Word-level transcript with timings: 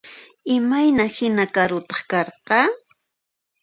Imayna 0.55 1.03
hina 1.15 1.45
karutaq 1.53 2.01
karqan? 2.11 2.69